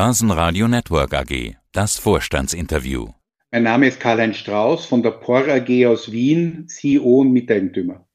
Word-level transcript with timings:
Börsenradio 0.00 0.68
Network 0.68 1.12
AG. 1.12 1.56
Das 1.72 1.98
Vorstandsinterview. 1.98 3.08
Mein 3.50 3.64
Name 3.64 3.88
ist 3.88 3.98
Karl-Heinz 3.98 4.36
Strauß 4.36 4.86
von 4.86 5.02
der 5.02 5.10
POR 5.10 5.48
AG 5.48 5.86
aus 5.86 6.12
Wien, 6.12 6.68
CEO 6.68 7.22
und 7.22 7.32
Miteigentümer. 7.32 8.06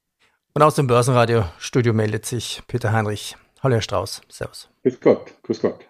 Und 0.53 0.61
aus 0.61 0.75
dem 0.75 0.87
Börsenradio-Studio 0.87 1.91
meldet 1.91 2.25
sich 2.25 2.63
Peter 2.67 2.93
Heinrich. 2.93 3.35
Hallo 3.61 3.75
Herr 3.75 3.81
Strauß, 3.81 4.21
Servus. 4.29 4.69
Grüß 4.83 5.01
Gott, 5.01 5.33
grüß 5.43 5.59
Gott. 5.59 5.81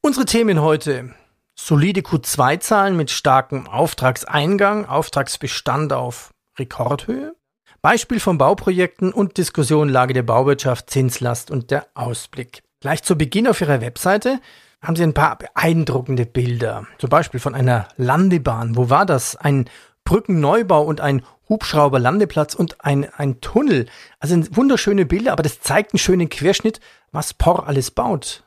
Unsere 0.00 0.24
Themen 0.24 0.62
heute. 0.62 1.14
Solide 1.54 2.00
Q2-Zahlen 2.00 2.96
mit 2.96 3.10
starkem 3.10 3.66
Auftragseingang, 3.66 4.86
Auftragsbestand 4.86 5.92
auf 5.92 6.32
Rekordhöhe. 6.58 7.36
Beispiel 7.82 8.20
von 8.20 8.38
Bauprojekten 8.38 9.12
und 9.12 9.36
Diskussion 9.36 9.90
Lage 9.90 10.14
der 10.14 10.22
Bauwirtschaft, 10.22 10.88
Zinslast 10.88 11.50
und 11.50 11.70
der 11.70 11.88
Ausblick. 11.92 12.62
Gleich 12.80 13.02
zu 13.02 13.18
Beginn 13.18 13.46
auf 13.46 13.60
Ihrer 13.60 13.82
Webseite 13.82 14.40
haben 14.80 14.96
Sie 14.96 15.02
ein 15.02 15.14
paar 15.14 15.38
beeindruckende 15.38 16.26
Bilder. 16.26 16.86
Zum 16.98 17.10
Beispiel 17.10 17.40
von 17.40 17.54
einer 17.54 17.88
Landebahn. 17.96 18.76
Wo 18.76 18.90
war 18.90 19.06
das? 19.06 19.36
Ein 19.36 19.68
Brückenneubau 20.04 20.84
und 20.84 21.00
ein 21.00 21.22
Hubschrauberlandeplatz 21.48 22.54
und 22.54 22.84
ein, 22.84 23.04
ein 23.16 23.40
Tunnel. 23.40 23.86
Also 24.20 24.36
wunderschöne 24.54 25.06
Bilder, 25.06 25.32
aber 25.32 25.42
das 25.42 25.60
zeigt 25.60 25.92
einen 25.92 25.98
schönen 25.98 26.28
Querschnitt, 26.28 26.80
was 27.12 27.34
POR 27.34 27.66
alles 27.66 27.90
baut. 27.90 28.44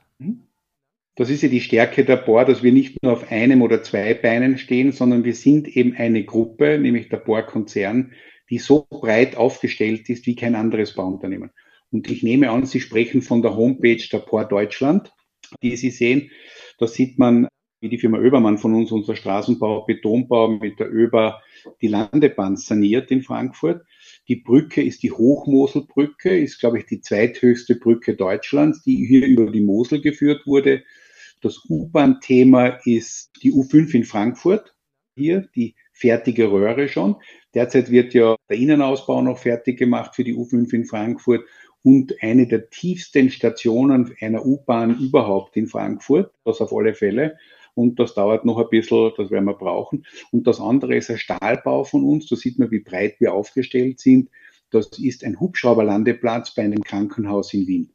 Das 1.16 1.30
ist 1.30 1.44
ja 1.44 1.50
die 1.50 1.62
Stärke 1.62 2.06
der 2.06 2.18
POR, 2.18 2.46
dass 2.46 2.64
wir 2.64 2.72
nicht 2.72 3.04
nur 3.04 3.12
auf 3.12 3.30
einem 3.30 3.62
oder 3.62 3.84
zwei 3.84 4.14
Beinen 4.14 4.58
stehen, 4.58 4.94
sondern 4.94 5.26
wir 5.26 5.36
sind 5.36 5.68
eben 5.68 5.94
eine 5.96 6.24
Gruppe, 6.24 6.80
nämlich 6.80 7.10
der 7.10 7.18
POR-Konzern, 7.18 8.14
die 8.50 8.58
so 8.58 8.88
breit 8.90 9.36
aufgestellt 9.36 10.10
ist 10.10 10.26
wie 10.26 10.36
kein 10.36 10.56
anderes 10.56 10.96
Bauunternehmen. 10.96 11.52
Und 11.92 12.10
ich 12.10 12.24
nehme 12.24 12.50
an, 12.52 12.66
Sie 12.66 12.80
sprechen 12.80 13.22
von 13.22 13.42
der 13.42 13.56
Homepage 13.56 14.02
der 14.12 14.20
POR 14.20 14.46
Deutschland 14.46 15.12
die 15.62 15.76
Sie 15.76 15.92
sehen. 15.92 16.32
Da 16.78 16.88
sieht 16.88 17.20
man, 17.20 17.48
wie 17.82 17.90
die 17.90 17.98
Firma 17.98 18.20
Oebermann 18.20 18.58
von 18.58 18.74
uns, 18.74 18.92
unser 18.92 19.16
Straßenbau, 19.16 19.86
Betonbau 19.86 20.50
mit 20.50 20.80
der 20.80 20.92
Öber 20.92 21.42
die 21.82 21.88
Landebahn 21.88 22.58
saniert 22.58 23.10
in 23.12 23.22
Frankfurt. 23.22 23.86
Die 24.28 24.36
Brücke 24.36 24.84
ist 24.84 25.02
die 25.04 25.12
Hochmoselbrücke, 25.12 26.38
ist, 26.38 26.60
glaube 26.60 26.80
ich, 26.80 26.86
die 26.86 27.02
zweithöchste 27.02 27.76
Brücke 27.76 28.16
Deutschlands, 28.16 28.84
die 28.84 29.06
hier 29.06 29.26
über 29.26 29.50
die 29.52 29.62
Mosel 29.62 30.02
geführt 30.02 30.46
wurde. 30.46 30.84
Das 31.42 31.64
U-Bahn-Thema 31.70 32.80
ist 32.84 33.32
die 33.42 33.54
U5 33.54 33.94
in 33.94 34.04
Frankfurt. 34.04 34.76
Hier 35.16 35.48
die 35.56 35.76
fertige 35.94 36.52
Röhre 36.52 36.88
schon. 36.88 37.16
Derzeit 37.54 37.92
wird 37.92 38.14
ja 38.14 38.36
der 38.50 38.58
Innenausbau 38.58 39.22
noch 39.22 39.38
fertig 39.38 39.78
gemacht 39.78 40.16
für 40.16 40.24
die 40.24 40.36
U5 40.36 40.74
in 40.74 40.86
Frankfurt 40.86 41.46
und 41.84 42.22
eine 42.22 42.48
der 42.48 42.70
tiefsten 42.70 43.30
Stationen 43.30 44.14
einer 44.20 44.46
U-Bahn 44.46 45.00
überhaupt 45.00 45.56
in 45.56 45.68
Frankfurt, 45.68 46.32
das 46.44 46.62
auf 46.62 46.74
alle 46.74 46.94
Fälle. 46.94 47.38
Und 47.76 48.00
das 48.00 48.14
dauert 48.14 48.44
noch 48.44 48.58
ein 48.58 48.70
bisschen, 48.70 49.12
das 49.16 49.32
werden 49.32 49.46
wir 49.46 49.54
brauchen. 49.54 50.06
Und 50.32 50.48
das 50.48 50.60
andere 50.60 50.96
ist 50.96 51.10
ein 51.10 51.18
Stahlbau 51.18 51.84
von 51.86 52.04
uns, 52.04 52.28
da 52.28 52.36
sieht 52.36 52.60
man, 52.60 52.72
wie 52.72 52.80
breit 52.80 53.16
wir 53.20 53.34
aufgestellt 53.34 54.00
sind. 54.00 54.30
Das 54.70 54.88
ist 55.00 55.24
ein 55.24 55.40
Hubschrauberlandeplatz 55.40 56.54
bei 56.54 56.64
einem 56.64 56.84
Krankenhaus 56.84 57.54
in 57.54 57.68
Wien. 57.68 57.94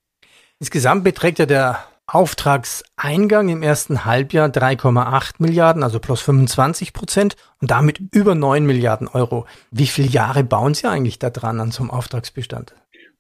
Insgesamt 0.58 1.04
beträgt 1.04 1.38
ja 1.38 1.46
der 1.46 1.84
Auftragseingang 2.06 3.48
im 3.48 3.62
ersten 3.62 4.04
Halbjahr 4.04 4.48
3,8 4.48 5.34
Milliarden, 5.38 5.82
also 5.82 6.00
plus 6.00 6.20
25 6.20 6.92
Prozent 6.92 7.36
und 7.60 7.70
damit 7.70 7.98
über 8.12 8.34
9 8.34 8.64
Milliarden 8.64 9.08
Euro. 9.08 9.46
Wie 9.70 9.86
viele 9.86 10.08
Jahre 10.08 10.44
bauen 10.44 10.74
Sie 10.74 10.88
eigentlich 10.88 11.18
da 11.18 11.30
dran 11.30 11.60
an 11.60 11.70
so 11.70 11.82
einem 11.82 11.90
Auftragsbestand? 11.90 12.74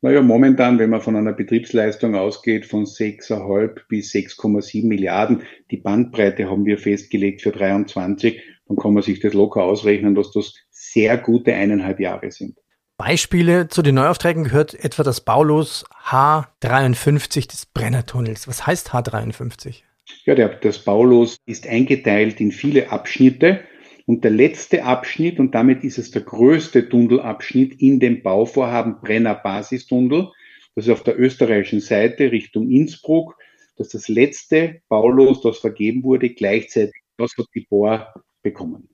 Naja, 0.04 0.20
momentan, 0.20 0.78
wenn 0.78 0.90
man 0.90 1.00
von 1.00 1.16
einer 1.16 1.32
Betriebsleistung 1.32 2.14
ausgeht 2.14 2.66
von 2.66 2.84
6,5 2.84 3.88
bis 3.88 4.12
6,7 4.12 4.86
Milliarden, 4.86 5.44
die 5.70 5.78
Bandbreite 5.78 6.50
haben 6.50 6.66
wir 6.66 6.76
festgelegt 6.76 7.40
für 7.40 7.52
23, 7.52 8.38
dann 8.68 8.76
kann 8.76 8.92
man 8.92 9.02
sich 9.02 9.20
das 9.20 9.32
locker 9.32 9.62
ausrechnen, 9.62 10.14
dass 10.14 10.30
das 10.30 10.56
sehr 10.68 11.16
gute 11.16 11.54
eineinhalb 11.54 12.00
Jahre 12.00 12.30
sind. 12.30 12.58
Beispiele 12.98 13.68
zu 13.68 13.80
den 13.80 13.94
Neuaufträgen 13.94 14.44
gehört 14.44 14.74
etwa 14.74 15.04
das 15.04 15.22
Baulos 15.22 15.86
H53 16.06 17.48
des 17.48 17.64
Brennertunnels. 17.64 18.46
Was 18.46 18.66
heißt 18.66 18.90
H53? 18.92 19.84
Ja, 20.26 20.34
der, 20.34 20.50
das 20.50 20.80
Baulos 20.80 21.38
ist 21.46 21.66
eingeteilt 21.66 22.42
in 22.42 22.52
viele 22.52 22.92
Abschnitte 22.92 23.60
und 24.06 24.24
der 24.24 24.30
letzte 24.30 24.84
Abschnitt, 24.84 25.38
und 25.38 25.54
damit 25.54 25.84
ist 25.84 25.98
es 25.98 26.10
der 26.10 26.22
größte 26.22 26.88
Tunnelabschnitt 26.88 27.80
in 27.80 28.00
dem 28.00 28.22
Bauvorhaben 28.22 29.00
Brenner 29.00 29.34
Basistunnel, 29.34 30.30
das 30.74 30.86
ist 30.86 30.92
auf 30.92 31.02
der 31.02 31.18
österreichischen 31.18 31.80
Seite 31.80 32.32
Richtung 32.32 32.70
Innsbruck, 32.70 33.36
das 33.76 33.88
ist 33.88 33.94
das 33.94 34.08
letzte 34.08 34.80
Baulos, 34.88 35.40
das 35.40 35.58
vergeben 35.58 36.02
wurde, 36.02 36.30
gleichzeitig, 36.30 36.94
das 37.16 37.32
hat 37.36 37.46
die 37.54 37.66
Bohr 37.68 38.12
bekommen. 38.42 38.88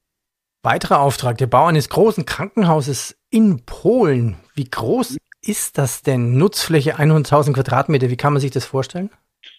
Weiterer 0.63 1.01
Auftrag, 1.01 1.39
der 1.39 1.47
Bau 1.47 1.67
eines 1.67 1.89
großen 1.89 2.27
Krankenhauses 2.27 3.17
in 3.31 3.65
Polen. 3.65 4.37
Wie 4.55 4.69
groß 4.69 5.17
ist 5.43 5.79
das 5.79 6.03
denn? 6.03 6.37
Nutzfläche 6.37 6.97
100.000 6.97 7.55
Quadratmeter, 7.55 8.11
wie 8.11 8.17
kann 8.17 8.35
man 8.35 8.41
sich 8.41 8.51
das 8.51 8.67
vorstellen? 8.67 9.11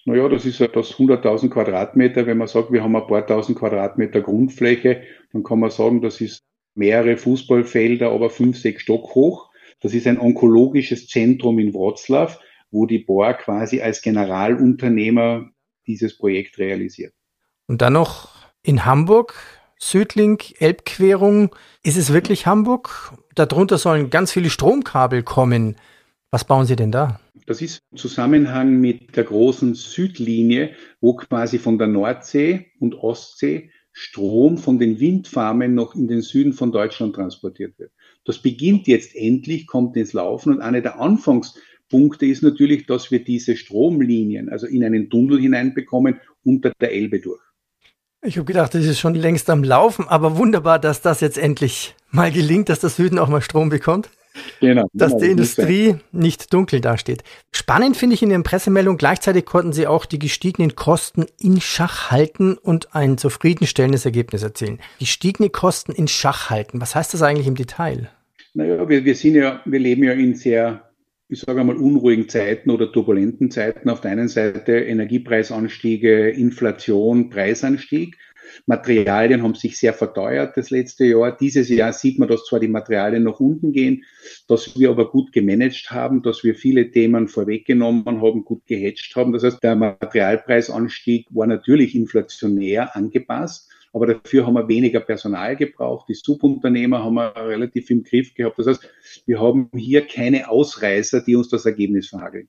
Naja, 0.05 0.27
das 0.29 0.45
ist 0.45 0.59
ja 0.59 0.67
das 0.67 0.93
100.000 0.95 1.49
Quadratmeter. 1.49 2.25
Wenn 2.25 2.37
man 2.37 2.47
sagt, 2.47 2.71
wir 2.71 2.83
haben 2.83 2.95
ein 2.95 3.07
paar 3.07 3.25
tausend 3.25 3.57
Quadratmeter 3.57 4.21
Grundfläche, 4.21 5.03
dann 5.31 5.43
kann 5.43 5.59
man 5.59 5.69
sagen, 5.69 6.01
das 6.01 6.21
ist 6.21 6.43
mehrere 6.75 7.17
Fußballfelder, 7.17 8.11
aber 8.11 8.29
fünf, 8.29 8.57
sechs 8.57 8.83
Stock 8.83 9.15
hoch. 9.15 9.49
Das 9.81 9.93
ist 9.93 10.07
ein 10.07 10.19
onkologisches 10.19 11.07
Zentrum 11.07 11.59
in 11.59 11.73
Wroclaw, 11.73 12.37
wo 12.71 12.85
die 12.85 12.99
BOR 12.99 13.33
quasi 13.33 13.81
als 13.81 14.01
Generalunternehmer 14.01 15.49
dieses 15.87 16.17
Projekt 16.17 16.57
realisiert. 16.59 17.13
Und 17.67 17.81
dann 17.81 17.93
noch 17.93 18.29
in 18.63 18.85
Hamburg, 18.85 19.35
Südlink, 19.77 20.61
Elbquerung. 20.61 21.55
Ist 21.83 21.97
es 21.97 22.13
wirklich 22.13 22.45
Hamburg? 22.45 23.13
Darunter 23.35 23.77
sollen 23.77 24.09
ganz 24.09 24.31
viele 24.31 24.49
Stromkabel 24.49 25.23
kommen. 25.23 25.75
Was 26.29 26.45
bauen 26.45 26.65
Sie 26.65 26.75
denn 26.75 26.91
da? 26.91 27.19
Das 27.47 27.61
ist 27.61 27.81
im 27.91 27.97
Zusammenhang 27.97 28.79
mit 28.79 29.15
der 29.15 29.23
großen 29.23 29.73
Südlinie, 29.73 30.71
wo 30.99 31.15
quasi 31.15 31.57
von 31.57 31.77
der 31.77 31.87
Nordsee 31.87 32.67
und 32.79 32.95
Ostsee 32.95 33.71
Strom 33.93 34.57
von 34.57 34.79
den 34.79 34.99
Windfarmen 34.99 35.75
noch 35.75 35.95
in 35.95 36.07
den 36.07 36.21
Süden 36.21 36.53
von 36.53 36.71
Deutschland 36.71 37.15
transportiert 37.15 37.77
wird. 37.77 37.91
Das 38.23 38.41
beginnt 38.41 38.87
jetzt 38.87 39.15
endlich, 39.15 39.67
kommt 39.67 39.97
ins 39.97 40.13
Laufen 40.13 40.53
und 40.53 40.61
einer 40.61 40.81
der 40.81 40.99
Anfangspunkte 40.99 42.25
ist 42.25 42.41
natürlich, 42.41 42.85
dass 42.85 43.11
wir 43.11 43.23
diese 43.23 43.57
Stromlinien, 43.57 44.49
also 44.49 44.67
in 44.67 44.83
einen 44.83 45.09
Tunnel 45.09 45.39
hineinbekommen, 45.39 46.21
unter 46.43 46.71
der 46.79 46.93
Elbe 46.93 47.19
durch. 47.19 47.41
Ich 48.23 48.37
habe 48.37 48.45
gedacht, 48.45 48.75
das 48.75 48.85
ist 48.85 48.99
schon 48.99 49.15
längst 49.15 49.49
am 49.49 49.63
Laufen, 49.63 50.07
aber 50.07 50.37
wunderbar, 50.37 50.79
dass 50.79 51.01
das 51.01 51.21
jetzt 51.21 51.39
endlich 51.39 51.95
mal 52.11 52.31
gelingt, 52.31 52.69
dass 52.69 52.79
der 52.79 52.91
Süden 52.91 53.17
auch 53.17 53.29
mal 53.29 53.41
Strom 53.41 53.69
bekommt. 53.69 54.09
Genau. 54.59 54.87
Dass 54.93 55.11
genau, 55.11 55.23
die 55.23 55.31
Industrie 55.31 55.95
nicht 56.11 56.53
dunkel 56.53 56.81
dasteht. 56.81 57.23
Spannend 57.51 57.97
finde 57.97 58.13
ich 58.13 58.23
in 58.23 58.29
der 58.29 58.39
Pressemeldung, 58.39 58.97
gleichzeitig 58.97 59.45
konnten 59.45 59.73
sie 59.73 59.87
auch 59.87 60.05
die 60.05 60.19
gestiegenen 60.19 60.75
Kosten 60.75 61.25
in 61.39 61.59
Schach 61.59 62.11
halten 62.11 62.57
und 62.57 62.95
ein 62.95 63.17
zufriedenstellendes 63.17 64.05
Ergebnis 64.05 64.43
erzielen. 64.43 64.79
Gestiegene 64.99 65.49
Kosten 65.49 65.91
in 65.91 66.07
Schach 66.07 66.49
halten, 66.49 66.79
was 66.81 66.95
heißt 66.95 67.13
das 67.13 67.21
eigentlich 67.21 67.47
im 67.47 67.55
Detail? 67.55 68.09
Naja, 68.53 68.87
wir, 68.87 69.05
wir 69.05 69.15
sind 69.15 69.35
ja, 69.35 69.61
wir 69.65 69.79
leben 69.79 70.03
ja 70.03 70.11
in 70.11 70.35
sehr, 70.35 70.89
ich 71.29 71.39
sage 71.39 71.61
einmal, 71.61 71.77
unruhigen 71.77 72.27
Zeiten 72.27 72.69
oder 72.69 72.91
turbulenten 72.91 73.49
Zeiten. 73.49 73.89
Auf 73.89 74.01
der 74.01 74.11
einen 74.11 74.27
Seite 74.27 74.73
Energiepreisanstiege, 74.73 76.29
Inflation, 76.29 77.29
Preisanstieg. 77.29 78.17
Materialien 78.65 79.43
haben 79.43 79.55
sich 79.55 79.77
sehr 79.77 79.93
verteuert 79.93 80.57
das 80.57 80.69
letzte 80.69 81.05
Jahr. 81.05 81.35
Dieses 81.35 81.69
Jahr 81.69 81.93
sieht 81.93 82.19
man, 82.19 82.27
dass 82.27 82.45
zwar 82.45 82.59
die 82.59 82.67
Materialien 82.67 83.23
nach 83.23 83.39
unten 83.39 83.71
gehen, 83.71 84.03
dass 84.47 84.77
wir 84.77 84.89
aber 84.89 85.09
gut 85.09 85.31
gemanagt 85.31 85.91
haben, 85.91 86.21
dass 86.21 86.43
wir 86.43 86.55
viele 86.55 86.91
Themen 86.91 87.27
vorweggenommen 87.27 88.21
haben, 88.21 88.45
gut 88.45 88.65
gehatcht 88.65 89.15
haben. 89.15 89.33
Das 89.33 89.43
heißt, 89.43 89.63
der 89.63 89.75
Materialpreisanstieg 89.75 91.27
war 91.31 91.47
natürlich 91.47 91.95
inflationär 91.95 92.95
angepasst. 92.95 93.69
Aber 93.93 94.07
dafür 94.07 94.47
haben 94.47 94.53
wir 94.53 94.67
weniger 94.69 95.01
Personal 95.01 95.57
gebraucht. 95.57 96.07
Die 96.07 96.13
Subunternehmer 96.13 97.03
haben 97.03 97.15
wir 97.15 97.35
relativ 97.35 97.89
im 97.89 98.03
Griff 98.03 98.33
gehabt. 98.33 98.57
Das 98.57 98.67
heißt, 98.67 98.89
wir 99.25 99.39
haben 99.39 99.69
hier 99.75 100.07
keine 100.07 100.49
Ausreißer, 100.49 101.21
die 101.21 101.35
uns 101.35 101.49
das 101.49 101.65
Ergebnis 101.65 102.07
verhageln. 102.07 102.47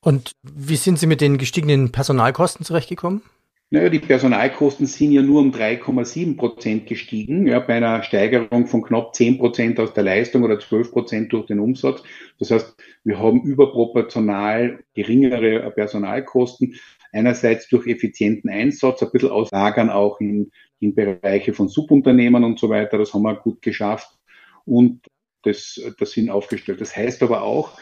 Und 0.00 0.32
wie 0.42 0.76
sind 0.76 1.00
Sie 1.00 1.08
mit 1.08 1.20
den 1.20 1.38
gestiegenen 1.38 1.90
Personalkosten 1.90 2.64
zurechtgekommen? 2.64 3.22
Naja, 3.70 3.88
die 3.88 3.98
Personalkosten 3.98 4.86
sind 4.86 5.10
ja 5.10 5.22
nur 5.22 5.40
um 5.40 5.50
3,7 5.50 6.36
Prozent 6.36 6.86
gestiegen, 6.86 7.48
ja, 7.48 7.58
bei 7.58 7.74
einer 7.74 8.04
Steigerung 8.04 8.68
von 8.68 8.82
knapp 8.82 9.12
10 9.16 9.38
Prozent 9.38 9.80
aus 9.80 9.92
der 9.92 10.04
Leistung 10.04 10.44
oder 10.44 10.60
12 10.60 10.92
Prozent 10.92 11.32
durch 11.32 11.46
den 11.46 11.58
Umsatz. 11.58 12.00
Das 12.38 12.52
heißt, 12.52 12.76
wir 13.02 13.18
haben 13.18 13.42
überproportional 13.42 14.84
geringere 14.94 15.68
Personalkosten. 15.72 16.76
Einerseits 17.12 17.68
durch 17.68 17.88
effizienten 17.88 18.50
Einsatz, 18.50 19.02
ein 19.02 19.10
bisschen 19.10 19.30
auslagern 19.30 19.90
auch 19.90 20.20
in, 20.20 20.52
in 20.78 20.94
Bereiche 20.94 21.52
von 21.52 21.68
Subunternehmern 21.68 22.44
und 22.44 22.60
so 22.60 22.68
weiter. 22.68 22.98
Das 22.98 23.14
haben 23.14 23.22
wir 23.22 23.34
gut 23.34 23.62
geschafft 23.62 24.16
und 24.64 25.06
das, 25.42 25.80
das 25.98 26.12
sind 26.12 26.30
aufgestellt. 26.30 26.80
Das 26.80 26.94
heißt 26.94 27.20
aber 27.24 27.42
auch, 27.42 27.76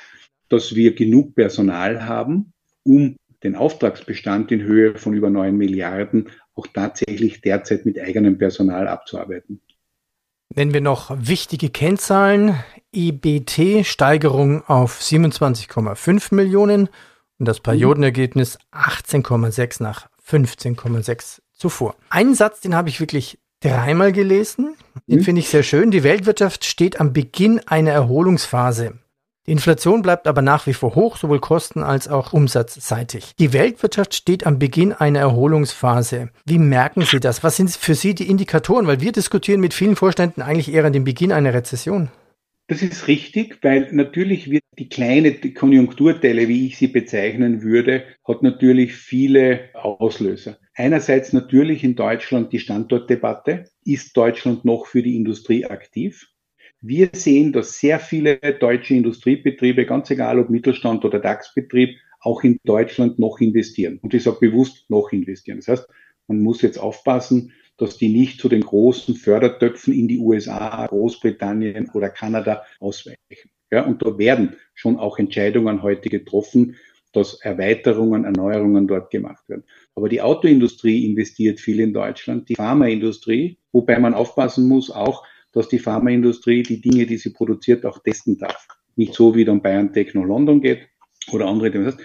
dass 0.48 0.74
wir 0.74 0.94
genug 0.94 1.34
Personal 1.34 2.06
haben, 2.06 2.54
um 2.84 3.16
den 3.44 3.54
Auftragsbestand 3.54 4.50
in 4.50 4.62
Höhe 4.62 4.96
von 4.96 5.12
über 5.12 5.30
9 5.30 5.56
Milliarden 5.56 6.30
auch 6.54 6.66
tatsächlich 6.66 7.40
derzeit 7.40 7.84
mit 7.84 8.00
eigenem 8.00 8.38
Personal 8.38 8.88
abzuarbeiten. 8.88 9.60
Nennen 10.54 10.72
wir 10.72 10.80
noch 10.80 11.14
wichtige 11.18 11.68
Kennzahlen. 11.68 12.56
EBT 12.92 13.84
Steigerung 13.84 14.62
auf 14.66 15.00
27,5 15.00 16.34
Millionen 16.34 16.88
und 17.38 17.46
das 17.46 17.60
Periodenergebnis 17.60 18.58
18,6 18.72 19.82
nach 19.82 20.08
15,6 20.26 21.40
zuvor. 21.52 21.96
Einen 22.08 22.34
Satz, 22.34 22.60
den 22.60 22.74
habe 22.74 22.88
ich 22.88 23.00
wirklich 23.00 23.38
dreimal 23.60 24.12
gelesen. 24.12 24.76
Den 25.06 25.18
mhm. 25.18 25.24
finde 25.24 25.40
ich 25.40 25.48
sehr 25.48 25.64
schön. 25.64 25.90
Die 25.90 26.04
Weltwirtschaft 26.04 26.64
steht 26.64 27.00
am 27.00 27.12
Beginn 27.12 27.60
einer 27.66 27.90
Erholungsphase. 27.90 28.98
Die 29.46 29.52
Inflation 29.52 30.00
bleibt 30.00 30.26
aber 30.26 30.40
nach 30.40 30.66
wie 30.66 30.72
vor 30.72 30.94
hoch, 30.94 31.18
sowohl 31.18 31.38
kosten- 31.38 31.82
als 31.82 32.08
auch 32.08 32.32
umsatzseitig. 32.32 33.34
Die 33.38 33.52
Weltwirtschaft 33.52 34.14
steht 34.14 34.46
am 34.46 34.58
Beginn 34.58 34.94
einer 34.94 35.18
Erholungsphase. 35.18 36.30
Wie 36.46 36.58
merken 36.58 37.02
Sie 37.02 37.20
das? 37.20 37.44
Was 37.44 37.56
sind 37.56 37.70
für 37.70 37.94
Sie 37.94 38.14
die 38.14 38.30
Indikatoren? 38.30 38.86
Weil 38.86 39.02
wir 39.02 39.12
diskutieren 39.12 39.60
mit 39.60 39.74
vielen 39.74 39.96
Vorständen 39.96 40.40
eigentlich 40.40 40.72
eher 40.72 40.86
an 40.86 40.94
dem 40.94 41.04
Beginn 41.04 41.30
einer 41.30 41.52
Rezession. 41.52 42.08
Das 42.68 42.80
ist 42.80 43.06
richtig, 43.08 43.58
weil 43.60 43.92
natürlich 43.92 44.50
wird 44.50 44.64
die 44.78 44.88
kleine 44.88 45.34
Konjunkturtelle, 45.34 46.48
wie 46.48 46.66
ich 46.66 46.78
sie 46.78 46.86
bezeichnen 46.86 47.60
würde, 47.60 48.04
hat 48.26 48.42
natürlich 48.42 48.94
viele 48.94 49.68
Auslöser. 49.74 50.56
Einerseits 50.74 51.34
natürlich 51.34 51.84
in 51.84 51.94
Deutschland 51.94 52.52
die 52.54 52.58
Standortdebatte. 52.58 53.64
Ist 53.84 54.16
Deutschland 54.16 54.64
noch 54.64 54.86
für 54.86 55.02
die 55.02 55.16
Industrie 55.16 55.66
aktiv? 55.66 56.28
Wir 56.86 57.08
sehen, 57.14 57.54
dass 57.54 57.78
sehr 57.78 57.98
viele 57.98 58.36
deutsche 58.36 58.92
Industriebetriebe, 58.92 59.86
ganz 59.86 60.10
egal 60.10 60.38
ob 60.38 60.50
Mittelstand 60.50 61.02
oder 61.06 61.18
DAX-Betrieb, 61.18 61.96
auch 62.20 62.44
in 62.44 62.58
Deutschland 62.64 63.18
noch 63.18 63.40
investieren. 63.40 63.98
Und 64.02 64.12
ich 64.12 64.22
sage 64.22 64.36
bewusst 64.38 64.90
noch 64.90 65.10
investieren. 65.10 65.60
Das 65.60 65.68
heißt, 65.68 65.88
man 66.28 66.40
muss 66.40 66.60
jetzt 66.60 66.76
aufpassen, 66.76 67.52
dass 67.78 67.96
die 67.96 68.10
nicht 68.10 68.38
zu 68.38 68.50
den 68.50 68.60
großen 68.60 69.14
Fördertöpfen 69.14 69.94
in 69.94 70.08
die 70.08 70.18
USA, 70.18 70.86
Großbritannien 70.86 71.88
oder 71.94 72.10
Kanada 72.10 72.64
ausweichen. 72.80 73.48
Ja, 73.72 73.86
und 73.86 74.02
da 74.02 74.18
werden 74.18 74.56
schon 74.74 74.98
auch 74.98 75.18
Entscheidungen 75.18 75.82
heute 75.82 76.10
getroffen, 76.10 76.76
dass 77.12 77.40
Erweiterungen, 77.40 78.24
Erneuerungen 78.24 78.86
dort 78.86 79.10
gemacht 79.10 79.48
werden. 79.48 79.64
Aber 79.94 80.10
die 80.10 80.20
Autoindustrie 80.20 81.06
investiert 81.06 81.60
viel 81.60 81.80
in 81.80 81.94
Deutschland, 81.94 82.50
die 82.50 82.56
Pharmaindustrie, 82.56 83.56
wobei 83.72 83.98
man 83.98 84.12
aufpassen 84.12 84.68
muss 84.68 84.90
auch, 84.90 85.24
dass 85.54 85.68
die 85.68 85.78
Pharmaindustrie 85.78 86.62
die 86.62 86.80
Dinge, 86.80 87.06
die 87.06 87.16
sie 87.16 87.30
produziert, 87.30 87.86
auch 87.86 88.02
testen 88.02 88.36
darf. 88.38 88.66
Nicht 88.96 89.14
so, 89.14 89.34
wie 89.34 89.44
dann 89.44 89.62
Bayern 89.62 89.92
Techno 89.92 90.24
London 90.24 90.60
geht 90.60 90.88
oder 91.32 91.46
andere. 91.46 91.70
Das 91.70 91.94
heißt, 91.94 92.04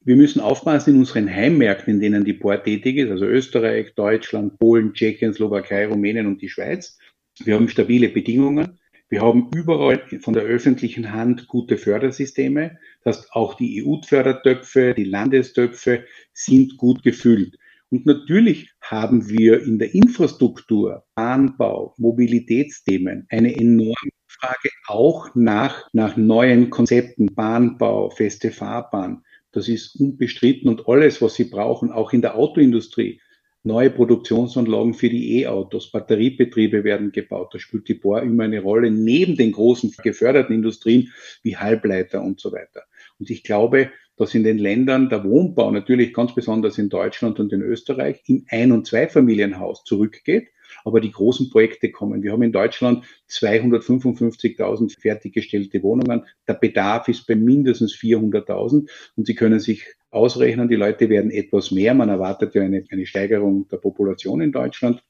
wir 0.00 0.16
müssen 0.16 0.40
aufpassen 0.40 0.94
in 0.94 1.00
unseren 1.00 1.30
Heimmärkten, 1.30 1.94
in 1.94 2.00
denen 2.00 2.24
die 2.24 2.32
POR 2.32 2.62
tätig 2.62 2.96
ist, 2.96 3.10
also 3.10 3.26
Österreich, 3.26 3.94
Deutschland, 3.94 4.58
Polen, 4.58 4.94
Tschechien, 4.94 5.34
Slowakei, 5.34 5.86
Rumänien 5.86 6.26
und 6.26 6.40
die 6.40 6.48
Schweiz. 6.48 6.98
Wir 7.44 7.54
haben 7.54 7.68
stabile 7.68 8.08
Bedingungen. 8.08 8.78
Wir 9.10 9.22
haben 9.22 9.50
überall 9.54 10.02
von 10.20 10.34
der 10.34 10.44
öffentlichen 10.44 11.12
Hand 11.12 11.48
gute 11.48 11.78
Fördersysteme. 11.78 12.78
Das 13.04 13.18
heißt, 13.18 13.32
auch 13.32 13.54
die 13.54 13.84
EU-Fördertöpfe, 13.84 14.94
die 14.94 15.04
Landestöpfe 15.04 16.04
sind 16.32 16.76
gut 16.76 17.02
gefüllt. 17.02 17.58
Und 17.90 18.04
natürlich 18.04 18.70
haben 18.82 19.28
wir 19.28 19.62
in 19.62 19.78
der 19.78 19.94
Infrastruktur, 19.94 21.04
Bahnbau, 21.14 21.94
Mobilitätsthemen 21.96 23.26
eine 23.30 23.56
enorme 23.56 24.10
Frage 24.26 24.68
auch 24.86 25.34
nach, 25.34 25.88
nach 25.92 26.16
neuen 26.16 26.70
Konzepten, 26.70 27.34
Bahnbau, 27.34 28.10
feste 28.10 28.50
Fahrbahn. 28.50 29.24
Das 29.52 29.68
ist 29.68 29.96
unbestritten 29.96 30.68
und 30.68 30.86
alles, 30.86 31.22
was 31.22 31.34
Sie 31.34 31.44
brauchen, 31.44 31.90
auch 31.90 32.12
in 32.12 32.20
der 32.20 32.36
Autoindustrie. 32.36 33.20
Neue 33.64 33.90
Produktionsanlagen 33.90 34.94
für 34.94 35.08
die 35.08 35.40
E-Autos, 35.40 35.90
Batteriebetriebe 35.90 36.84
werden 36.84 37.10
gebaut. 37.10 37.52
Da 37.52 37.58
spielt 37.58 37.88
die 37.88 37.94
Bohr 37.94 38.22
immer 38.22 38.44
eine 38.44 38.60
Rolle 38.60 38.90
neben 38.90 39.36
den 39.36 39.52
großen 39.52 39.94
geförderten 40.02 40.54
Industrien 40.54 41.12
wie 41.42 41.56
Halbleiter 41.56 42.22
und 42.22 42.38
so 42.38 42.52
weiter. 42.52 42.84
Und 43.18 43.30
ich 43.30 43.42
glaube, 43.42 43.90
dass 44.18 44.34
in 44.34 44.44
den 44.44 44.58
Ländern 44.58 45.08
der 45.08 45.24
Wohnbau 45.24 45.70
natürlich 45.70 46.12
ganz 46.12 46.34
besonders 46.34 46.76
in 46.78 46.88
Deutschland 46.88 47.40
und 47.40 47.52
in 47.52 47.62
Österreich 47.62 48.22
im 48.26 48.44
Ein- 48.50 48.72
und 48.72 48.86
Zweifamilienhaus 48.86 49.84
zurückgeht 49.84 50.48
aber 50.84 51.00
die 51.00 51.10
großen 51.10 51.50
Projekte 51.50 51.90
kommen. 51.90 52.22
Wir 52.22 52.32
haben 52.32 52.42
in 52.42 52.52
Deutschland 52.52 53.04
255.000 53.30 55.00
fertiggestellte 55.00 55.82
Wohnungen. 55.82 56.24
Der 56.46 56.54
Bedarf 56.54 57.08
ist 57.08 57.26
bei 57.26 57.34
mindestens 57.34 57.94
400.000 57.94 58.88
und 59.16 59.26
Sie 59.26 59.34
können 59.34 59.60
sich 59.60 59.84
ausrechnen, 60.10 60.68
die 60.68 60.76
Leute 60.76 61.08
werden 61.08 61.30
etwas 61.30 61.70
mehr. 61.70 61.94
Man 61.94 62.08
erwartet 62.08 62.54
ja 62.54 62.62
eine, 62.62 62.84
eine 62.90 63.06
Steigerung 63.06 63.68
der 63.68 63.78
Population 63.78 64.40
in 64.40 64.52
Deutschland. 64.52 65.02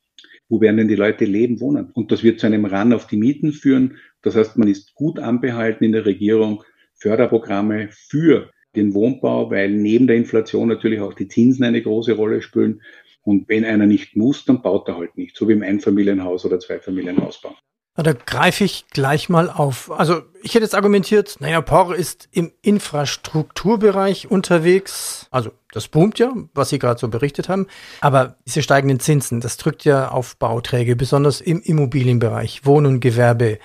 Wo 0.49 0.61
werden 0.61 0.79
denn 0.79 0.89
die 0.89 0.97
Leute 0.97 1.25
leben, 1.25 1.61
wohnen? 1.61 1.91
Und 1.93 2.11
das 2.11 2.23
wird 2.23 2.41
zu 2.41 2.47
einem 2.47 2.65
Run 2.65 2.93
auf 2.93 3.07
die 3.07 3.19
Mieten 3.19 3.53
führen. 3.53 3.99
Das 4.23 4.35
heißt, 4.35 4.57
man 4.57 4.67
ist 4.67 4.95
gut 4.95 5.19
anbehalten 5.19 5.85
in 5.85 5.93
der 5.93 6.07
Regierung, 6.07 6.65
Förderprogramme 6.95 7.91
für 7.91 8.51
den 8.79 8.95
Wohnbau, 8.95 9.51
weil 9.51 9.71
neben 9.71 10.07
der 10.07 10.17
Inflation 10.17 10.69
natürlich 10.69 11.01
auch 11.01 11.15
die 11.15 11.29
Zinsen 11.29 11.65
eine 11.65 11.83
große 11.83 12.13
Rolle 12.13 12.41
spielen. 12.43 12.83
Und 13.23 13.49
wenn 13.49 13.65
einer 13.65 13.87
nicht 13.87 14.17
muss, 14.17 14.45
dann 14.45 14.63
baut 14.63 14.89
er 14.89 14.97
halt 14.97 15.17
nicht, 15.17 15.37
so 15.37 15.49
wie 15.49 15.53
im 15.53 15.63
Einfamilienhaus 15.63 16.45
oder 16.45 16.59
Zweifamilienhausbau. 16.59 17.55
Da 17.95 18.13
greife 18.13 18.63
ich 18.63 18.87
gleich 18.91 19.29
mal 19.29 19.51
auf. 19.51 19.91
Also 19.91 20.23
ich 20.43 20.55
hätte 20.55 20.65
jetzt 20.65 20.77
argumentiert, 20.77 21.37
naja, 21.41 21.61
POR 21.61 21.97
ist 21.97 22.29
im 22.31 22.53
Infrastrukturbereich 22.63 24.31
unterwegs. 24.31 25.27
Also 25.33 25.51
das 25.73 25.89
boomt 25.89 26.21
ja, 26.21 26.33
was 26.55 26.69
Sie 26.69 26.79
gerade 26.79 27.01
so 27.01 27.09
berichtet 27.09 27.49
haben. 27.49 27.67
Aber 28.01 28.37
diese 28.47 28.63
steigenden 28.63 29.01
Zinsen, 29.01 29.41
das 29.41 29.57
drückt 29.57 29.85
ja 29.85 30.13
auf 30.13 30.37
Bauträge, 30.37 30.95
besonders 30.95 31.41
im 31.41 31.61
Immobilienbereich, 31.61 32.65
Wohn- 32.65 32.87
und 32.87 33.01
Gewerbe. 33.01 33.59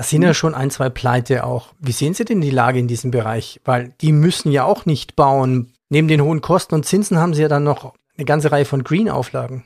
Das 0.00 0.08
sind 0.08 0.22
ja 0.22 0.28
mhm. 0.28 0.34
schon 0.34 0.54
ein, 0.54 0.70
zwei 0.70 0.88
Pleite 0.88 1.44
auch. 1.44 1.74
Wie 1.78 1.92
sehen 1.92 2.14
Sie 2.14 2.24
denn 2.24 2.40
die 2.40 2.48
Lage 2.48 2.78
in 2.78 2.88
diesem 2.88 3.10
Bereich? 3.10 3.60
Weil 3.66 3.92
die 4.00 4.12
müssen 4.12 4.50
ja 4.50 4.64
auch 4.64 4.86
nicht 4.86 5.14
bauen. 5.14 5.74
Neben 5.90 6.08
den 6.08 6.22
hohen 6.22 6.40
Kosten 6.40 6.74
und 6.74 6.86
Zinsen 6.86 7.18
haben 7.18 7.34
sie 7.34 7.42
ja 7.42 7.48
dann 7.48 7.64
noch 7.64 7.92
eine 8.16 8.24
ganze 8.24 8.50
Reihe 8.50 8.64
von 8.64 8.82
Green-Auflagen. 8.82 9.62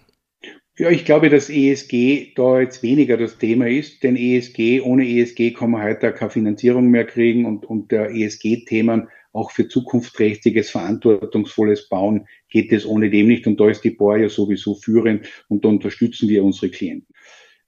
Ja, 0.76 0.90
ich 0.90 1.04
glaube, 1.04 1.30
dass 1.30 1.48
ESG 1.48 2.32
da 2.34 2.58
jetzt 2.58 2.82
weniger 2.82 3.16
das 3.16 3.38
Thema 3.38 3.68
ist, 3.68 4.02
denn 4.02 4.16
ESG, 4.16 4.80
ohne 4.80 5.08
ESG 5.08 5.52
kann 5.52 5.70
man 5.70 5.84
heute 5.84 6.12
keine 6.12 6.32
Finanzierung 6.32 6.88
mehr 6.88 7.06
kriegen 7.06 7.46
und, 7.46 7.64
und 7.64 7.92
der 7.92 8.10
ESG-Themen 8.10 9.06
auch 9.32 9.52
für 9.52 9.68
zukunftsträchtiges, 9.68 10.68
verantwortungsvolles 10.68 11.88
Bauen 11.88 12.26
geht 12.50 12.72
es 12.72 12.84
ohne 12.84 13.08
dem 13.08 13.28
nicht 13.28 13.46
und 13.46 13.60
da 13.60 13.68
ist 13.68 13.84
die 13.84 13.90
BOR 13.90 14.16
ja 14.16 14.28
sowieso 14.28 14.74
führend 14.74 15.28
und 15.46 15.64
da 15.64 15.68
unterstützen 15.68 16.28
wir 16.28 16.42
unsere 16.42 16.70
Klienten. 16.70 17.14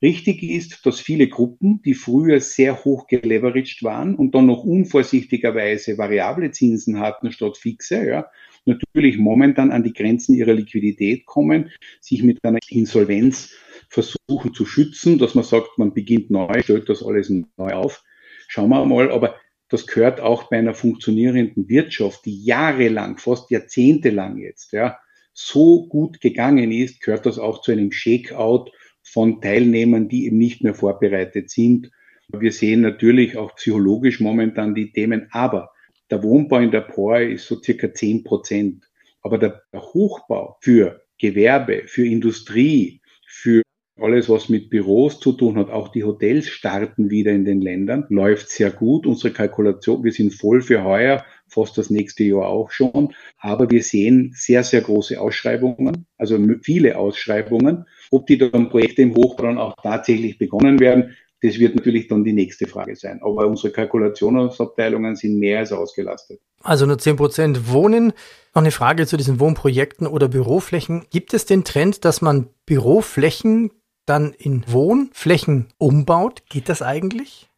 Richtig 0.02 0.42
ist, 0.42 0.84
dass 0.84 1.00
viele 1.00 1.26
Gruppen, 1.28 1.80
die 1.82 1.94
früher 1.94 2.40
sehr 2.40 2.84
hoch 2.84 3.06
geleveraged 3.06 3.82
waren 3.82 4.14
und 4.14 4.34
dann 4.34 4.46
noch 4.46 4.62
unvorsichtigerweise 4.62 5.96
variable 5.96 6.50
Zinsen 6.50 7.00
hatten 7.00 7.32
statt 7.32 7.56
fixe, 7.56 8.06
ja, 8.06 8.26
natürlich 8.66 9.16
momentan 9.16 9.70
an 9.70 9.84
die 9.84 9.94
Grenzen 9.94 10.34
ihrer 10.34 10.52
Liquidität 10.52 11.24
kommen, 11.24 11.70
sich 12.00 12.22
mit 12.22 12.44
einer 12.44 12.58
Insolvenz 12.68 13.54
versuchen 13.88 14.52
zu 14.52 14.66
schützen, 14.66 15.18
dass 15.18 15.34
man 15.34 15.44
sagt, 15.44 15.78
man 15.78 15.94
beginnt 15.94 16.30
neu, 16.30 16.60
stellt 16.62 16.88
das 16.90 17.02
alles 17.02 17.30
neu 17.30 17.72
auf. 17.72 18.04
Schauen 18.48 18.70
wir 18.70 18.84
mal, 18.84 19.10
aber 19.10 19.36
das 19.68 19.86
gehört 19.86 20.20
auch 20.20 20.44
bei 20.50 20.58
einer 20.58 20.74
funktionierenden 20.74 21.68
Wirtschaft, 21.68 22.26
die 22.26 22.44
jahrelang, 22.44 23.16
fast 23.16 23.50
jahrzehntelang 23.50 24.36
jetzt, 24.38 24.72
ja, 24.72 24.98
so 25.32 25.86
gut 25.86 26.20
gegangen 26.20 26.72
ist, 26.72 27.00
gehört 27.00 27.26
das 27.26 27.38
auch 27.38 27.60
zu 27.62 27.72
einem 27.72 27.92
Shakeout 27.92 28.70
von 29.06 29.40
Teilnehmern, 29.40 30.08
die 30.08 30.26
eben 30.26 30.38
nicht 30.38 30.62
mehr 30.62 30.74
vorbereitet 30.74 31.50
sind. 31.50 31.90
Wir 32.28 32.52
sehen 32.52 32.80
natürlich 32.80 33.36
auch 33.36 33.54
psychologisch 33.54 34.20
momentan 34.20 34.74
die 34.74 34.90
Themen, 34.92 35.28
aber 35.30 35.70
der 36.10 36.22
Wohnbau 36.22 36.58
in 36.58 36.70
der 36.72 36.80
POR 36.82 37.20
ist 37.20 37.46
so 37.46 37.60
circa 37.62 37.92
zehn 37.92 38.24
Prozent. 38.24 38.84
Aber 39.22 39.38
der 39.38 39.62
Hochbau 39.74 40.56
für 40.60 41.02
Gewerbe, 41.18 41.84
für 41.86 42.06
Industrie, 42.06 43.00
für 43.26 43.62
alles, 44.00 44.28
was 44.28 44.48
mit 44.48 44.68
Büros 44.68 45.20
zu 45.20 45.32
tun 45.32 45.56
hat, 45.56 45.70
auch 45.70 45.88
die 45.88 46.04
Hotels 46.04 46.48
starten 46.48 47.10
wieder 47.10 47.32
in 47.32 47.44
den 47.44 47.60
Ländern, 47.60 48.04
läuft 48.08 48.50
sehr 48.50 48.70
gut. 48.70 49.06
Unsere 49.06 49.32
Kalkulation, 49.32 50.04
wir 50.04 50.12
sind 50.12 50.34
voll 50.34 50.60
für 50.60 50.84
heuer, 50.84 51.24
fast 51.48 51.78
das 51.78 51.88
nächste 51.88 52.24
Jahr 52.24 52.46
auch 52.46 52.70
schon. 52.70 53.14
Aber 53.38 53.70
wir 53.70 53.82
sehen 53.82 54.32
sehr, 54.34 54.64
sehr 54.64 54.82
große 54.82 55.20
Ausschreibungen, 55.20 56.06
also 56.18 56.38
viele 56.62 56.98
Ausschreibungen. 56.98 57.86
Ob 58.10 58.26
die 58.26 58.38
dann 58.38 58.68
Projekte 58.68 59.02
im 59.02 59.14
Hochbau 59.14 59.56
auch 59.56 59.74
tatsächlich 59.82 60.38
begonnen 60.38 60.78
werden, 60.78 61.16
das 61.42 61.58
wird 61.58 61.74
natürlich 61.76 62.08
dann 62.08 62.24
die 62.24 62.32
nächste 62.32 62.66
Frage 62.66 62.96
sein. 62.96 63.20
Aber 63.22 63.46
unsere 63.46 63.72
Kalkulationsabteilungen 63.72 65.16
sind 65.16 65.38
mehr 65.38 65.60
als 65.60 65.72
ausgelastet. 65.72 66.40
Also 66.62 66.86
nur 66.86 66.98
10 66.98 67.16
Prozent 67.16 67.70
Wohnen. 67.70 68.12
Noch 68.54 68.62
eine 68.62 68.70
Frage 68.70 69.06
zu 69.06 69.16
diesen 69.16 69.38
Wohnprojekten 69.38 70.06
oder 70.06 70.28
Büroflächen. 70.28 71.04
Gibt 71.10 71.34
es 71.34 71.44
den 71.44 71.64
Trend, 71.64 72.04
dass 72.04 72.22
man 72.22 72.48
Büroflächen 72.64 73.70
dann 74.06 74.32
in 74.32 74.64
Wohnflächen 74.66 75.68
umbaut? 75.78 76.44
Geht 76.48 76.68
das 76.68 76.82
eigentlich? 76.82 77.48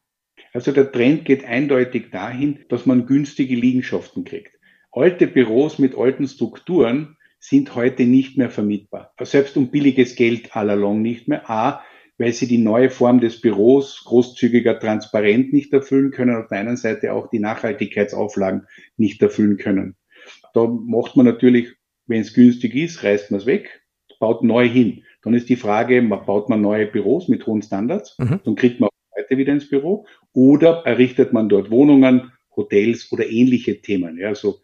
Also 0.53 0.73
der 0.73 0.91
Trend 0.91 1.25
geht 1.25 1.45
eindeutig 1.45 2.11
dahin, 2.11 2.65
dass 2.69 2.87
man 2.87 3.07
günstige 3.07 3.55
Liegenschaften 3.55 4.25
kriegt. 4.25 4.53
Alte 4.91 5.27
Büros 5.27 5.79
mit 5.79 5.97
alten 5.97 6.27
Strukturen 6.27 7.17
sind 7.39 7.75
heute 7.75 8.05
nicht 8.05 8.37
mehr 8.37 8.51
vermietbar. 8.51 9.15
Selbst 9.21 9.57
um 9.57 9.71
billiges 9.71 10.17
Geld 10.17 10.57
allalong 10.57 11.03
nicht 11.03 11.29
mehr. 11.29 11.49
A, 11.49 11.83
weil 12.19 12.33
sie 12.33 12.49
die 12.49 12.59
neue 12.59 12.91
Form 12.91 13.21
des 13.21 13.41
Büros 13.41 14.03
großzügiger, 14.05 14.81
transparent 14.81 15.53
nicht 15.53 15.73
erfüllen 15.73 16.11
können, 16.11 16.37
auf 16.37 16.49
der 16.49 16.59
einen 16.59 16.77
Seite 16.77 17.13
auch 17.13 17.31
die 17.31 17.39
Nachhaltigkeitsauflagen 17.39 18.67
nicht 18.97 19.23
erfüllen 19.23 19.57
können. 19.57 19.95
Da 20.53 20.67
macht 20.67 21.17
man 21.17 21.27
natürlich, 21.27 21.69
wenn 22.07 22.23
es 22.23 22.35
günstig 22.35 22.75
ist, 22.75 23.05
reißt 23.05 23.31
man 23.31 23.39
es 23.41 23.47
weg, 23.47 23.83
baut 24.19 24.43
neu 24.43 24.69
hin. 24.69 25.05
Dann 25.23 25.35
ist 25.35 25.49
die 25.49 25.57
Frage, 25.57 26.01
baut 26.03 26.49
man 26.49 26.61
neue 26.61 26.87
Büros 26.87 27.29
mit 27.29 27.47
hohen 27.47 27.63
Standards, 27.63 28.17
mhm. 28.19 28.41
dann 28.45 28.55
kriegt 28.55 28.81
man 28.81 28.89
auch 28.89 29.17
Leute 29.17 29.39
wieder 29.39 29.53
ins 29.53 29.69
Büro, 29.69 30.07
oder 30.33 30.83
errichtet 30.85 31.33
man 31.33 31.49
dort 31.49 31.71
Wohnungen, 31.71 32.33
Hotels 32.57 33.11
oder 33.13 33.29
ähnliche 33.29 33.81
Themen. 33.81 34.19
Ja, 34.19 34.35
so 34.35 34.61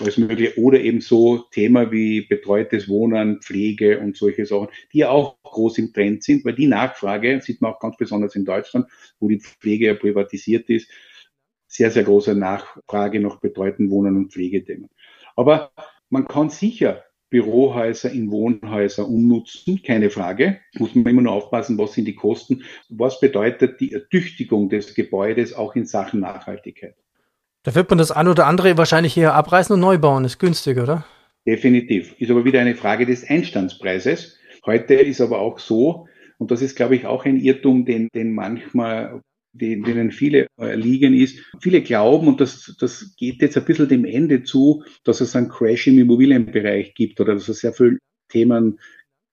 alles 0.00 0.18
Mögliche. 0.18 0.58
Oder 0.58 0.80
eben 0.80 1.00
so 1.00 1.38
Thema 1.50 1.92
wie 1.92 2.22
betreutes 2.22 2.88
Wohnen, 2.88 3.40
Pflege 3.40 4.00
und 4.00 4.16
solche 4.16 4.46
Sachen, 4.46 4.68
die 4.92 4.98
ja 4.98 5.10
auch 5.10 5.36
groß 5.42 5.78
im 5.78 5.92
Trend 5.92 6.22
sind, 6.22 6.44
weil 6.44 6.54
die 6.54 6.66
Nachfrage, 6.66 7.40
sieht 7.40 7.60
man 7.60 7.72
auch 7.72 7.80
ganz 7.80 7.96
besonders 7.96 8.34
in 8.34 8.44
Deutschland, 8.44 8.86
wo 9.20 9.28
die 9.28 9.40
Pflege 9.40 9.86
ja 9.86 9.94
privatisiert 9.94 10.68
ist, 10.70 10.90
sehr, 11.66 11.90
sehr 11.90 12.04
große 12.04 12.34
Nachfrage 12.34 13.20
nach 13.20 13.40
betreuten 13.40 13.90
Wohnen 13.90 14.16
und 14.16 14.32
Pflegethemen. 14.32 14.90
Aber 15.36 15.72
man 16.10 16.26
kann 16.26 16.50
sicher 16.50 17.04
Bürohäuser 17.32 18.12
in 18.12 18.30
Wohnhäuser 18.30 19.08
umnutzen, 19.08 19.82
keine 19.82 20.10
Frage. 20.10 20.58
Muss 20.78 20.94
man 20.94 21.06
immer 21.06 21.22
nur 21.22 21.32
aufpassen, 21.32 21.78
was 21.78 21.94
sind 21.94 22.04
die 22.04 22.14
Kosten, 22.14 22.62
was 22.90 23.20
bedeutet 23.20 23.80
die 23.80 23.92
Ertüchtigung 23.92 24.68
des 24.68 24.94
Gebäudes 24.94 25.54
auch 25.54 25.74
in 25.74 25.86
Sachen 25.86 26.20
Nachhaltigkeit. 26.20 26.94
Da 27.62 27.74
wird 27.74 27.88
man 27.88 27.98
das 27.98 28.10
ein 28.10 28.28
oder 28.28 28.46
andere 28.46 28.76
wahrscheinlich 28.76 29.14
hier 29.14 29.32
abreißen 29.34 29.72
und 29.72 29.80
neu 29.80 29.96
bauen. 29.96 30.26
Ist 30.26 30.38
günstig, 30.38 30.78
oder? 30.78 31.06
Definitiv. 31.46 32.14
Ist 32.18 32.30
aber 32.30 32.44
wieder 32.44 32.60
eine 32.60 32.74
Frage 32.74 33.06
des 33.06 33.28
Einstandspreises. 33.28 34.38
Heute 34.66 34.94
ist 34.94 35.22
aber 35.22 35.38
auch 35.38 35.58
so, 35.58 36.06
und 36.36 36.50
das 36.50 36.60
ist, 36.60 36.76
glaube 36.76 36.96
ich, 36.96 37.06
auch 37.06 37.24
ein 37.24 37.40
Irrtum, 37.40 37.86
den, 37.86 38.08
den 38.14 38.34
manchmal, 38.34 39.22
denen 39.52 40.10
viele 40.10 40.46
erliegen 40.56 41.14
ist. 41.14 41.38
Viele 41.60 41.82
glauben, 41.82 42.28
und 42.28 42.40
das, 42.40 42.74
das 42.78 43.14
geht 43.16 43.42
jetzt 43.42 43.56
ein 43.56 43.64
bisschen 43.64 43.88
dem 43.88 44.04
Ende 44.04 44.42
zu, 44.42 44.84
dass 45.04 45.20
es 45.20 45.36
einen 45.36 45.48
Crash 45.48 45.86
im 45.86 45.98
Immobilienbereich 45.98 46.94
gibt 46.94 47.20
oder 47.20 47.34
dass 47.34 47.48
es 47.48 47.60
sehr 47.60 47.72
viele 47.72 47.98
Themen 48.28 48.80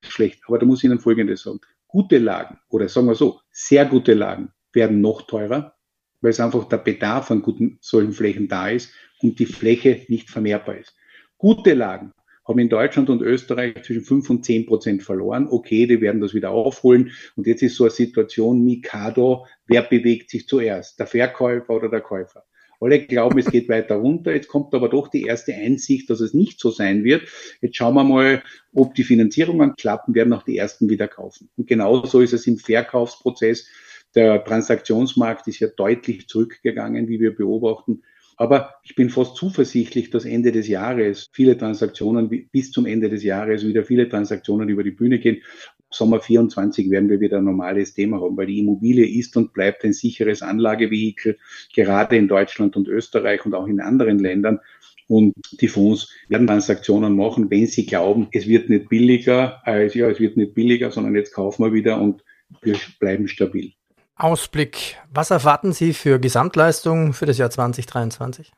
schlecht. 0.02 0.42
Aber 0.46 0.58
da 0.58 0.66
muss 0.66 0.80
ich 0.80 0.90
Ihnen 0.90 0.98
Folgendes 0.98 1.42
sagen. 1.42 1.60
Gute 1.86 2.18
Lagen, 2.18 2.58
oder 2.68 2.88
sagen 2.88 3.08
wir 3.08 3.14
so, 3.14 3.40
sehr 3.50 3.84
gute 3.84 4.14
Lagen 4.14 4.52
werden 4.72 5.00
noch 5.00 5.22
teurer, 5.22 5.74
weil 6.20 6.30
es 6.30 6.40
einfach 6.40 6.68
der 6.68 6.78
Bedarf 6.78 7.30
an 7.30 7.42
guten 7.42 7.78
solchen 7.80 8.12
Flächen 8.12 8.46
da 8.46 8.68
ist 8.68 8.92
und 9.20 9.38
die 9.38 9.46
Fläche 9.46 10.04
nicht 10.08 10.30
vermehrbar 10.30 10.76
ist. 10.76 10.94
Gute 11.36 11.74
Lagen 11.74 12.12
haben 12.44 12.58
in 12.58 12.68
Deutschland 12.68 13.10
und 13.10 13.22
Österreich 13.22 13.82
zwischen 13.82 14.02
5 14.02 14.30
und 14.30 14.44
10 14.44 14.66
Prozent 14.66 15.02
verloren. 15.02 15.46
Okay, 15.48 15.86
die 15.86 16.00
werden 16.00 16.20
das 16.20 16.34
wieder 16.34 16.50
aufholen. 16.50 17.12
Und 17.36 17.46
jetzt 17.46 17.62
ist 17.62 17.76
so 17.76 17.84
eine 17.84 17.90
Situation, 17.90 18.64
Mikado, 18.64 19.46
wer 19.66 19.82
bewegt 19.82 20.30
sich 20.30 20.48
zuerst? 20.48 20.98
Der 20.98 21.06
Verkäufer 21.06 21.74
oder 21.74 21.88
der 21.88 22.00
Käufer? 22.00 22.44
Alle 22.80 22.98
glauben, 23.06 23.38
es 23.38 23.50
geht 23.50 23.68
weiter 23.68 23.96
runter. 23.96 24.32
Jetzt 24.32 24.48
kommt 24.48 24.74
aber 24.74 24.88
doch 24.88 25.08
die 25.08 25.24
erste 25.24 25.54
Einsicht, 25.54 26.08
dass 26.08 26.20
es 26.20 26.32
nicht 26.32 26.58
so 26.58 26.70
sein 26.70 27.04
wird. 27.04 27.28
Jetzt 27.60 27.76
schauen 27.76 27.94
wir 27.94 28.04
mal, 28.04 28.42
ob 28.72 28.94
die 28.94 29.04
Finanzierungen 29.04 29.76
klappen, 29.76 30.14
werden 30.14 30.32
auch 30.32 30.44
die 30.44 30.56
ersten 30.56 30.88
wieder 30.88 31.06
kaufen. 31.06 31.50
Und 31.58 31.68
genauso 31.68 32.20
ist 32.20 32.32
es 32.32 32.46
im 32.46 32.56
Verkaufsprozess. 32.56 33.68
Der 34.14 34.42
Transaktionsmarkt 34.42 35.46
ist 35.46 35.60
ja 35.60 35.68
deutlich 35.68 36.26
zurückgegangen, 36.26 37.06
wie 37.06 37.20
wir 37.20 37.34
beobachten. 37.34 38.02
Aber 38.40 38.76
ich 38.84 38.94
bin 38.94 39.10
fast 39.10 39.36
zuversichtlich, 39.36 40.08
dass 40.08 40.24
Ende 40.24 40.50
des 40.50 40.66
Jahres 40.66 41.28
viele 41.30 41.58
Transaktionen 41.58 42.30
bis 42.50 42.72
zum 42.72 42.86
Ende 42.86 43.10
des 43.10 43.22
Jahres 43.22 43.66
wieder 43.66 43.84
viele 43.84 44.08
Transaktionen 44.08 44.70
über 44.70 44.82
die 44.82 44.92
Bühne 44.92 45.18
gehen. 45.18 45.42
Sommer 45.90 46.20
24 46.20 46.88
werden 46.88 47.10
wir 47.10 47.20
wieder 47.20 47.36
ein 47.36 47.44
normales 47.44 47.92
Thema 47.92 48.18
haben, 48.18 48.38
weil 48.38 48.46
die 48.46 48.60
Immobilie 48.60 49.06
ist 49.06 49.36
und 49.36 49.52
bleibt 49.52 49.84
ein 49.84 49.92
sicheres 49.92 50.40
Anlagevehikel, 50.40 51.36
gerade 51.74 52.16
in 52.16 52.28
Deutschland 52.28 52.76
und 52.76 52.88
Österreich 52.88 53.44
und 53.44 53.52
auch 53.52 53.66
in 53.66 53.78
anderen 53.78 54.18
Ländern. 54.18 54.60
Und 55.06 55.34
die 55.60 55.68
Fonds 55.68 56.08
werden 56.28 56.46
Transaktionen 56.46 57.14
machen, 57.16 57.50
wenn 57.50 57.66
sie 57.66 57.84
glauben, 57.84 58.28
es 58.32 58.48
wird 58.48 58.70
nicht 58.70 58.88
billiger, 58.88 59.60
also 59.66 59.98
ja, 59.98 60.08
es 60.08 60.18
wird 60.18 60.38
nicht 60.38 60.54
billiger, 60.54 60.90
sondern 60.90 61.14
jetzt 61.14 61.34
kaufen 61.34 61.62
wir 61.62 61.74
wieder 61.74 62.00
und 62.00 62.24
wir 62.62 62.76
bleiben 63.00 63.28
stabil. 63.28 63.74
Ausblick. 64.22 64.96
Was 65.12 65.30
erwarten 65.30 65.72
Sie 65.72 65.92
für 65.92 66.18
Gesamtleistung 66.18 67.12
für 67.12 67.26
das 67.26 67.38
Jahr 67.38 67.50
2023? 67.50 68.52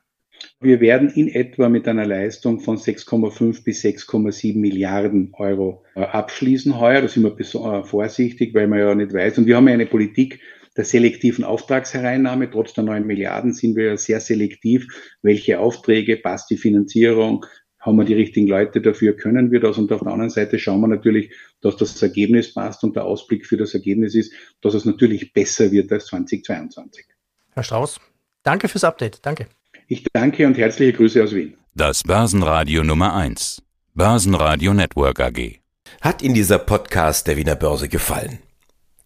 Wir 0.60 0.80
werden 0.80 1.08
in 1.10 1.28
etwa 1.28 1.68
mit 1.68 1.86
einer 1.88 2.06
Leistung 2.06 2.60
von 2.60 2.76
6,5 2.76 3.64
bis 3.64 3.82
6,7 3.82 4.58
Milliarden 4.58 5.32
Euro 5.34 5.84
äh, 5.94 6.00
abschließen 6.02 6.78
heuer. 6.78 7.02
Da 7.02 7.08
sind 7.08 7.24
wir 7.24 7.38
äh, 7.38 7.84
vorsichtig, 7.84 8.54
weil 8.54 8.66
man 8.66 8.78
ja 8.78 8.94
nicht 8.94 9.12
weiß. 9.12 9.38
Und 9.38 9.46
wir 9.46 9.56
haben 9.56 9.68
ja 9.68 9.74
eine 9.74 9.86
Politik 9.86 10.40
der 10.76 10.84
selektiven 10.84 11.44
Auftragshereinnahme. 11.44 12.50
Trotz 12.50 12.72
der 12.74 12.84
9 12.84 13.06
Milliarden 13.06 13.52
sind 13.52 13.76
wir 13.76 13.86
ja 13.86 13.96
sehr 13.96 14.20
selektiv, 14.20 14.86
welche 15.22 15.60
Aufträge, 15.60 16.16
passt 16.16 16.50
die 16.50 16.56
Finanzierung, 16.56 17.44
haben 17.82 17.96
wir 17.96 18.04
die 18.04 18.14
richtigen 18.14 18.46
Leute 18.46 18.80
dafür, 18.80 19.14
können 19.14 19.50
wir 19.50 19.60
das. 19.60 19.76
Und 19.76 19.92
auf 19.92 20.00
der 20.00 20.12
anderen 20.12 20.30
Seite 20.30 20.58
schauen 20.58 20.80
wir 20.80 20.88
natürlich, 20.88 21.32
dass 21.60 21.76
das 21.76 22.00
Ergebnis 22.00 22.54
passt 22.54 22.82
und 22.84 22.96
der 22.96 23.04
Ausblick 23.04 23.44
für 23.44 23.56
das 23.56 23.74
Ergebnis 23.74 24.14
ist, 24.14 24.32
dass 24.62 24.74
es 24.74 24.84
natürlich 24.84 25.32
besser 25.32 25.70
wird 25.72 25.92
als 25.92 26.06
2022. 26.06 27.04
Herr 27.50 27.62
Strauß, 27.62 28.00
danke 28.44 28.68
fürs 28.68 28.84
Update. 28.84 29.18
Danke. 29.26 29.48
Ich 29.88 30.04
danke 30.12 30.46
und 30.46 30.56
herzliche 30.56 30.92
Grüße 30.92 31.22
aus 31.22 31.34
Wien. 31.34 31.54
Das 31.74 32.04
Börsenradio 32.04 32.84
Nummer 32.84 33.14
1. 33.14 33.62
Börsenradio 33.94 34.72
Network 34.72 35.20
AG. 35.20 35.58
Hat 36.00 36.22
Ihnen 36.22 36.34
dieser 36.34 36.58
Podcast 36.58 37.26
der 37.26 37.36
Wiener 37.36 37.56
Börse 37.56 37.88
gefallen? 37.88 38.38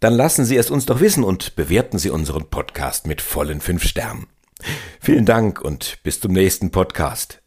Dann 0.01 0.13
lassen 0.13 0.45
Sie 0.45 0.57
es 0.57 0.71
uns 0.71 0.85
doch 0.85 1.01
wissen 1.01 1.25
und 1.25 1.57
bewerten 1.57 1.99
Sie 1.99 2.11
unseren 2.11 2.51
Podcast 2.51 3.07
mit 3.07 3.23
vollen 3.23 3.61
fünf 3.61 3.85
Sternen. 3.85 4.27
Vielen 5.01 5.25
Dank 5.25 5.61
und 5.63 5.99
bis 6.03 6.21
zum 6.21 6.33
nächsten 6.33 6.71
Podcast. 6.71 7.43